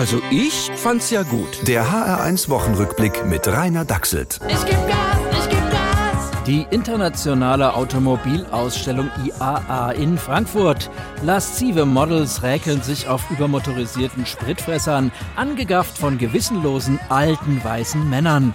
Also 0.00 0.22
ich 0.30 0.70
fand's 0.76 1.10
ja 1.10 1.24
gut. 1.24 1.68
Der 1.68 1.84
HR1 1.84 2.48
Wochenrückblick 2.48 3.26
mit 3.26 3.46
Rainer 3.46 3.84
Dachselt. 3.84 4.40
Ich 4.48 4.64
geb 4.64 4.78
Gas, 4.88 5.18
ich 5.30 5.50
geb 5.50 5.70
Gas. 5.70 6.30
Die 6.46 6.66
internationale 6.70 7.74
Automobilausstellung 7.74 9.10
IAA 9.22 9.90
in 9.90 10.16
Frankfurt. 10.16 10.90
Laszive 11.22 11.84
Models 11.84 12.42
räkeln 12.42 12.80
sich 12.80 13.08
auf 13.08 13.30
übermotorisierten 13.30 14.24
Spritfressern, 14.24 15.12
angegafft 15.36 15.98
von 15.98 16.16
gewissenlosen 16.16 16.98
alten 17.10 17.62
weißen 17.62 18.08
Männern. 18.08 18.54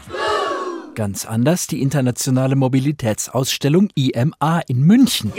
Ganz 0.95 1.27
anders 1.27 1.67
die 1.67 1.83
internationale 1.83 2.55
Mobilitätsausstellung 2.55 3.89
IMA 3.93 4.61
in 4.67 4.81
München. 4.81 5.31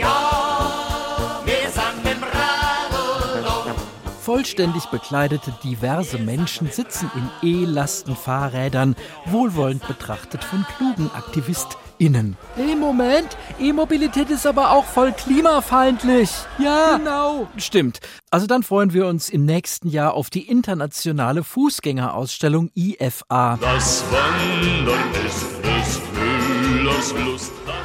Vollständig 4.27 4.87
bekleidete 4.87 5.53
diverse 5.63 6.17
Menschen 6.17 6.69
sitzen 6.69 7.09
in 7.15 7.63
E-Lastenfahrrädern, 7.63 8.97
wohlwollend 9.23 9.87
betrachtet 9.87 10.43
von 10.43 10.65
klugen 10.75 11.09
AktivistInnen. 11.15 12.35
Hey, 12.57 12.75
Moment, 12.75 13.37
E-Mobilität 13.57 14.29
ist 14.29 14.45
aber 14.45 14.71
auch 14.71 14.83
voll 14.83 15.13
klimafeindlich. 15.13 16.29
Ja, 16.59 16.97
genau. 16.97 17.47
Stimmt. 17.55 18.01
Also 18.29 18.47
dann 18.47 18.63
freuen 18.63 18.91
wir 18.91 19.07
uns 19.07 19.29
im 19.29 19.45
nächsten 19.45 19.87
Jahr 19.87 20.13
auf 20.13 20.29
die 20.29 20.45
internationale 20.49 21.45
Fußgängerausstellung 21.45 22.69
IFA. 22.75 23.57
Das 23.61 24.03
Wandern 24.11 25.09
ist 25.25 25.45
des 25.63 26.01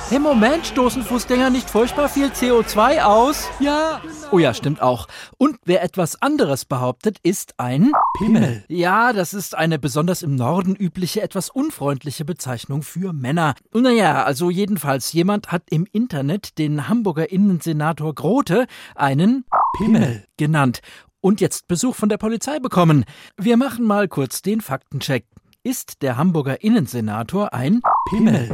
Hey, 0.09 0.19
Moment, 0.19 0.67
stoßen 0.67 1.03
Fußgänger 1.03 1.51
nicht 1.51 1.69
furchtbar 1.69 2.09
viel 2.09 2.29
CO2 2.29 3.03
aus? 3.03 3.49
Ja. 3.61 4.01
Oh 4.31 4.39
ja, 4.39 4.55
stimmt 4.55 4.81
auch. 4.81 5.09
Und 5.39 5.57
wer 5.65 5.83
etwas 5.83 6.21
anderes 6.21 6.65
behauptet, 6.67 7.19
ist 7.23 7.55
ein 7.59 7.93
Pimmel. 8.19 8.63
Ja, 8.69 9.13
das 9.13 9.35
ist 9.35 9.57
eine 9.57 9.79
besonders 9.79 10.23
im 10.23 10.37
Norden 10.37 10.77
übliche, 10.77 11.23
etwas 11.23 11.51
unfreundliche 11.51 12.25
Bezeichnung 12.25 12.83
für 12.83 13.13
Männer. 13.13 13.55
Naja, 13.73 14.23
also 14.23 14.51
jedenfalls, 14.51 15.13
jemand 15.13 15.51
hat 15.51 15.63
im 15.71 15.87
Internet 15.91 16.59
den 16.59 16.89
Hamburger 16.89 17.33
Innensenator 17.33 18.15
Grote 18.15 18.67
einen 18.95 19.45
Pimmel 19.79 20.25
genannt. 20.37 20.81
Und 21.21 21.41
jetzt 21.41 21.69
Besuch 21.69 21.95
von 21.95 22.09
der 22.09 22.19
Polizei 22.19 22.59
bekommen. 22.59 23.05
Wir 23.37 23.57
machen 23.57 23.85
mal 23.85 24.09
kurz 24.09 24.43
den 24.43 24.61
Faktencheck. 24.61 25.25
Ist 25.65 26.03
der 26.03 26.17
Hamburger 26.17 26.65
Innensenator 26.65 27.55
ein 27.55 27.83
Pimmel? 28.11 28.51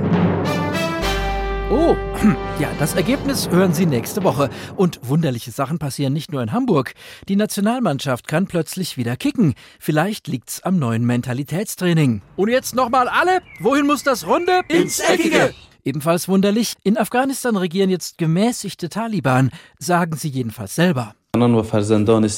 Oh, 1.71 1.97
ja, 2.61 2.69
das 2.79 2.97
Ergebnis 2.97 3.49
hören 3.49 3.73
Sie 3.73 3.87
nächste 3.87 4.23
Woche. 4.25 4.51
Und 4.77 5.01
wunderliche 5.09 5.51
Sachen 5.51 5.79
passieren 5.79 6.13
nicht 6.13 6.33
nur 6.33 6.43
in 6.43 6.53
Hamburg. 6.53 6.93
Die 7.27 7.37
Nationalmannschaft 7.37 8.29
kann 8.29 8.47
plötzlich 8.47 8.99
wieder 8.99 9.17
kicken. 9.17 9.55
Vielleicht 9.81 10.29
liegt's 10.29 10.61
am 10.61 10.79
neuen 10.79 11.07
Mentalitätstraining. 11.07 12.21
Und 12.37 12.51
jetzt 12.51 12.75
nochmal 12.75 13.09
alle. 13.09 13.41
Wohin 13.61 13.87
muss 13.87 14.03
das 14.03 14.27
Runde? 14.27 14.61
Ins 14.69 15.01
Eckige. 15.01 15.55
Ebenfalls 15.85 16.29
wunderlich, 16.29 16.75
in 16.85 16.99
Afghanistan 16.99 17.57
regieren 17.57 17.89
jetzt 17.89 18.19
gemäßigte 18.19 18.91
Taliban, 18.91 19.51
sagen 19.79 20.15
sie 20.15 20.29
jedenfalls 20.29 20.75
selber. 20.75 21.15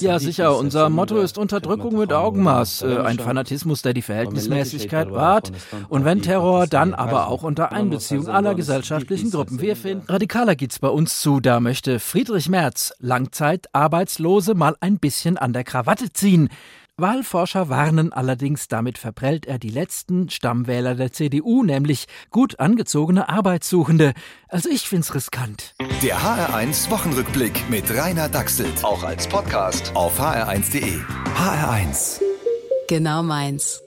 Ja, 0.01 0.19
sicher. 0.19 0.57
Unser 0.57 0.89
Motto 0.89 1.19
ist 1.19 1.39
Unterdrückung 1.39 1.97
mit 1.99 2.13
Augenmaß. 2.13 2.83
Äh, 2.83 2.99
ein 2.99 3.19
Fanatismus, 3.19 3.83
der 3.83 3.95
die 3.95 4.03
Verhältnismäßigkeit 4.03 5.11
wahrt. 5.13 5.53
Und 5.89 6.05
wenn 6.05 6.23
Terror, 6.23 6.67
dann 6.67 6.95
aber 6.95 7.29
auch 7.29 7.43
unter 7.43 7.73
Einbeziehung 7.73 8.29
aller 8.29 8.55
gesellschaftlichen 8.55 9.31
Gruppen. 9.31 9.61
Wir 9.61 9.77
finden, 9.77 10.05
radikaler 10.09 10.57
geht's 10.57 10.79
bei 10.79 10.89
uns 10.89 11.21
zu. 11.21 11.41
Da 11.41 11.61
möchte 11.61 12.01
Friedrich 12.01 12.49
Merz, 12.49 12.93
Langzeitarbeitslose, 12.99 14.55
mal 14.55 14.77
ein 14.81 14.99
bisschen 14.99 15.37
an 15.39 15.53
der 15.53 15.65
Krawatte 15.65 16.13
ziehen. 16.13 16.49
Wahlforscher 17.01 17.69
warnen 17.69 18.13
allerdings, 18.13 18.69
damit 18.69 18.99
verprellt 18.99 19.47
er 19.47 19.59
die 19.59 19.71
letzten 19.71 20.31
Stammwähler 20.31 20.95
der 20.95 21.13
CDU, 21.13 21.63
nämlich 21.63 22.07
gut 22.31 22.61
angezogene 22.61 23.29
Arbeitssuchende. 23.29 24.13
Also 24.49 24.69
ich 24.69 24.89
find's 24.89 25.15
riskant. 25.15 25.75
Der 26.03 26.19
HR1 26.19 26.91
Wochenrückblick 26.91 27.69
mit 27.69 27.91
Rainer 27.91 28.29
Dachselt. 28.29 28.85
Auch 28.85 29.05
als 29.05 29.27
Podcast 29.27 29.93
auf 29.95 30.21
hr1.de. 30.21 30.99
HR1. 31.37 32.21
Genau 32.89 33.23
meins. 33.23 33.83